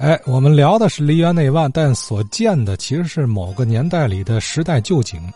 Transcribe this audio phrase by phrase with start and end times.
[0.00, 5.30] 哎，我们聊的是梨园内外，但所见的其实是某个年代里的时代旧景，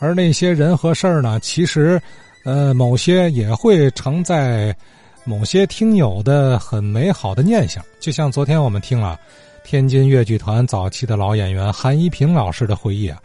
[0.00, 2.02] 而那些人和事儿呢，其实，
[2.42, 4.74] 呃，某些也会承载
[5.22, 7.84] 某些听友的很美好的念想。
[8.00, 9.16] 就像昨天我们听了
[9.62, 13.16] 天津越剧团早期的老演员韩一平老师的回忆啊，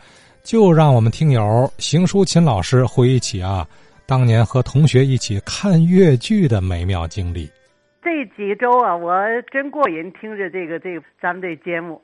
[0.44, 3.68] 就让我们听友邢淑琴老师回忆起啊，
[4.06, 7.50] 当年和同学一起看越剧的美妙经历。
[8.06, 12.00] 这几周啊，我真过瘾，听着这个这个咱们这节目，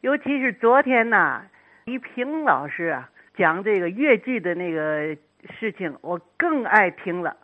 [0.00, 1.42] 尤其是昨天呐，
[1.84, 5.16] 于平老师啊讲这个越剧的那个
[5.56, 7.36] 事情，我更爱听了，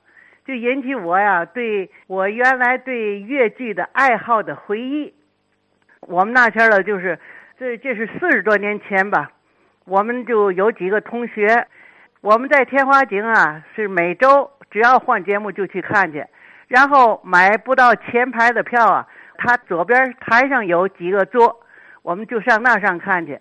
[0.44, 5.14] 就引起我呀对我原来对越剧的爱好的回忆。
[6.00, 7.16] 我们那天呢，就是
[7.60, 9.30] 这这是四十多年前吧，
[9.84, 11.68] 我们就有几个同学，
[12.22, 16.26] 我们在天华井啊，是每周只要换节目就去看去。
[16.70, 19.04] 然后买不到前排的票啊，
[19.36, 21.60] 他左边台上有几个座，
[22.02, 23.36] 我们就上那上看去。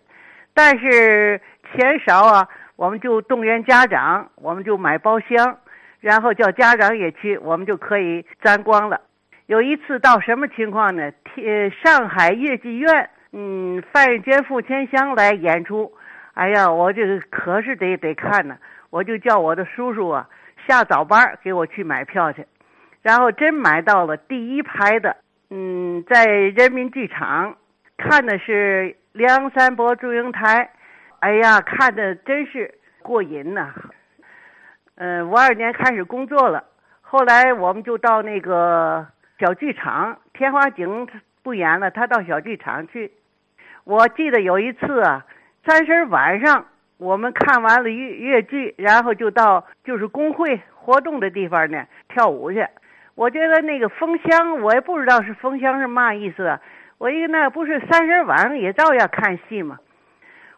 [0.55, 1.39] 但是
[1.71, 5.59] 钱少啊，我们就动员家长，我们就买包厢，
[5.99, 8.99] 然后叫家长也去，我们就可以沾光了。
[9.45, 11.11] 有一次到什么情况呢？
[11.23, 15.93] 天上海越剧院，嗯，范瑞娟、付千香来演出。
[16.33, 18.57] 哎呀，我这个可是得得看呢，
[18.89, 20.27] 我就叫我的叔叔啊
[20.67, 22.43] 下早班给我去买票去。
[23.01, 25.15] 然后真买到了第一排的，
[25.49, 27.55] 嗯，在人民剧场
[27.97, 30.69] 看的是梁山伯祝英台，
[31.19, 33.73] 哎呀，看的真是过瘾呐。
[34.95, 36.65] 嗯，五二年开始工作了，
[37.01, 39.07] 后来我们就到那个
[39.39, 41.07] 小剧场，天华井
[41.41, 43.11] 不演了，他到小剧场去。
[43.85, 45.25] 我记得有一次啊，
[45.65, 46.65] 三十晚上
[46.97, 52.67] 我们看完了越越剧，然后就到就是工会活动的地方呢跳舞去。
[53.19, 56.57] 我觉得那个封箱，我也不知道是封箱是嘛意思。
[56.99, 59.77] 我一个那不是三十晚上也照样看戏吗？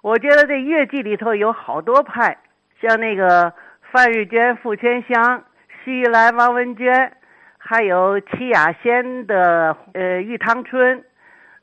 [0.03, 2.37] 我觉得这越剧里头有好多派，
[2.79, 3.51] 像那个
[3.91, 5.43] 范瑞娟、傅千香、
[5.83, 7.11] 徐兰、王文娟，
[7.57, 11.03] 还有齐雅仙的呃玉堂春，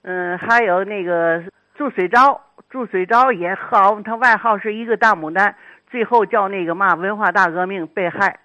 [0.03, 1.45] 嗯，还有那个
[1.77, 2.41] 祝水昭，
[2.71, 5.55] 祝水昭也好，他外号是一个大牡丹，
[5.93, 8.41] 最后叫那个嘛文化大革命被害。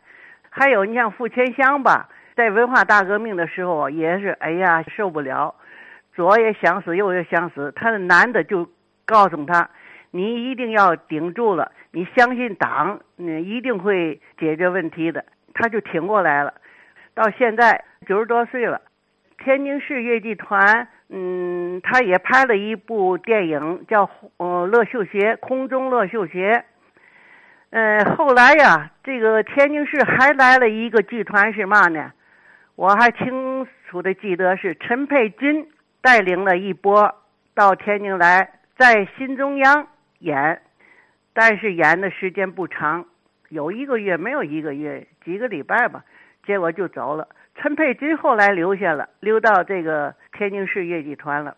[0.52, 2.10] 还有你像傅千香吧。
[2.36, 5.54] 在文化大革命的时候也是哎呀受不了，
[6.16, 7.72] 左也想死，右也想死。
[7.76, 8.68] 他的男的就
[9.06, 9.70] 告诉他
[10.12, 15.24] ：“你一定要顶住了，你相信党，你一定会解决问题的。”
[15.54, 16.54] 他就挺过来了。
[17.14, 18.82] 到现在九十多岁了，
[19.38, 24.06] 天津市越剧团，嗯，他也拍了一部电影，叫
[24.38, 26.66] 《呃乐秀学》，空中乐秀学。
[27.70, 32.12] 嗯，后来呀，这个天津市还来了一个剧团，是嘛呢？
[32.76, 35.70] 我还清楚的记得是陈佩君
[36.02, 37.14] 带领了一波
[37.54, 39.88] 到天津来，在新中央
[40.20, 40.62] 演，
[41.34, 43.06] 但是演的时间不长，
[43.50, 46.04] 有一个月没有一个月，几个礼拜吧，
[46.46, 47.28] 结果就走了。
[47.56, 51.56] 陈佩君后来留下了，留到这个天津市越剧团了。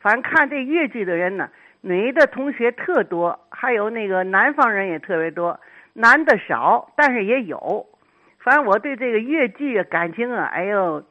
[0.00, 1.50] 反正看这越剧的人呢，
[1.82, 5.60] 女的同学特多，还有那个南方人也特别多，
[5.92, 7.86] 男的少，但是也有。
[8.42, 11.04] 反正我对这个越剧感情啊，哎呦，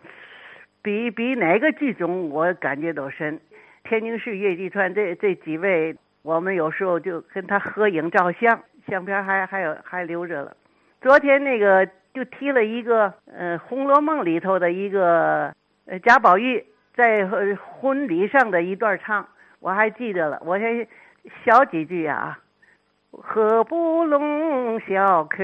[0.81, 3.39] 比比哪个剧种我感觉都深。
[3.83, 10.55] 天津市越剧团这这几位，我们有时候就跟他合影照相，相片还还有还留着了。
[11.01, 15.53] 昨天那个就提了一个，呃，《红楼梦》里头的一个，
[16.03, 17.25] 贾宝玉在
[17.55, 19.27] 婚礼上的一段唱，
[19.59, 20.41] 我还记得了。
[20.43, 20.87] 我先
[21.45, 22.39] 小几句啊。
[23.11, 25.37] 何不弄小口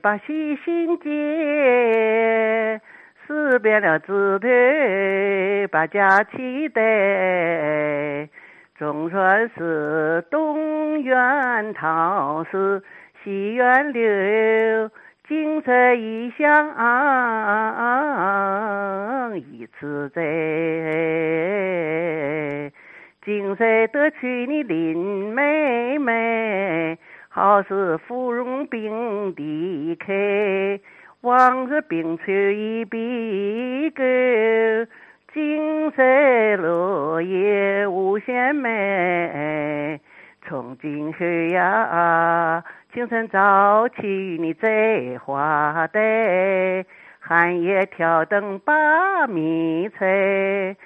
[0.00, 2.80] 把细心结？
[3.26, 8.28] 撕遍了字腿把家期待。
[8.78, 12.82] 中传是东园桃是
[13.24, 14.88] 西园柳，
[15.28, 16.74] 景色异乡
[19.36, 20.22] 一次在。
[23.28, 26.96] 今岁得娶你林妹妹，
[27.28, 30.80] 好似芙蓉并蒂开，
[31.20, 34.02] 往日冰翠已比高，
[35.34, 40.00] 今岁落叶无限美。
[40.46, 42.64] 从今后呀，
[42.94, 44.06] 清晨早起
[44.40, 46.86] 你摘花带，
[47.20, 50.76] 寒夜挑灯把米炊。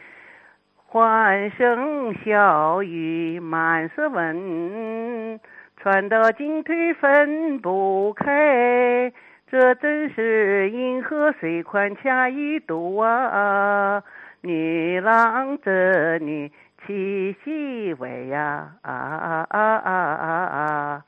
[0.93, 5.41] 欢声笑语满是问，
[5.79, 9.11] 穿到进退分不开。
[9.51, 14.03] 这真是银河水宽恰一度啊，
[14.43, 16.53] 女郎织女
[16.85, 21.05] 七夕围呀啊啊啊啊啊啊！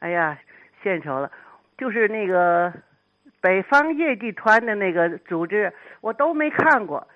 [0.00, 0.36] 哎呀，
[0.82, 1.30] 献丑了，
[1.76, 2.72] 就是那个
[3.40, 7.06] 北方夜剧团的那个组织，我都没看过。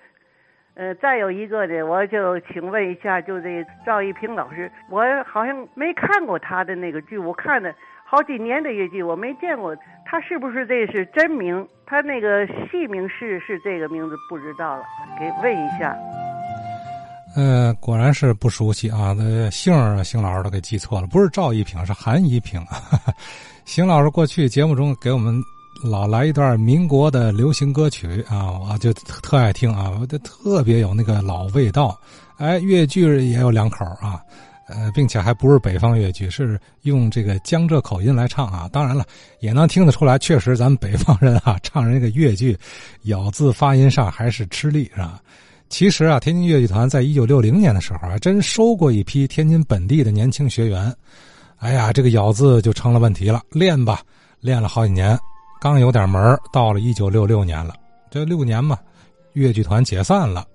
[0.75, 7.71] 呃，再有一个呢，我就请问一下，就这赵一平老师，我好像没看过他的那个剧，我看了
[8.03, 11.67] 好几年的越剧，我没见过他是不是这是真名？
[11.85, 14.83] 他那个戏名是是这个名字，不知道了，
[15.19, 15.95] 给问一下。
[17.35, 22.59] 呃，果然是不熟悉啊，那姓儿邢老师都给记错了，不是赵一平，是韩一平。
[23.63, 25.35] 邢老师过去节目中给我们。
[25.81, 31.99] 老来一段民国的流行歌曲啊，我就特爱听啊，我就特别有那个老味道。
[32.37, 34.21] 哎，越剧也有两口啊，
[34.67, 38.69] 呃，并且还不是北方越剧，是用这个江浙口音来唱啊。
[38.71, 39.05] 当然了，
[39.39, 42.57] 也能听得出来，确实咱们北方人啊， 唱这个越剧，
[43.03, 45.19] 咬字发音上还是吃力，是吧？
[45.69, 50.93] 其实啊，天津越剧团在一九六零年的时候还真收过一批天津本地的年轻学员。
[51.57, 54.01] 哎呀，这个咬字就成了问题了，练吧，
[54.39, 55.17] 练了好几年。
[55.63, 57.73] 刚有点门到了一九六六年了，
[58.11, 58.77] 这六年嘛，
[59.31, 60.45] 越剧团解散了。